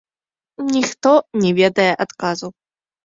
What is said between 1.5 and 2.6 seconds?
ведае адказу.